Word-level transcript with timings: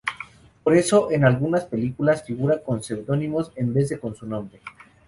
Por 0.63 0.75
eso, 0.75 1.11
en 1.11 1.25
algunas 1.25 1.65
películas 1.65 2.25
figura 2.25 2.63
con 2.63 2.81
seudónimos 2.81 3.51
en 3.55 3.71
vez 3.71 3.89
de 3.89 3.99
con 3.99 4.15
su 4.15 4.25
nombre. 4.25 4.59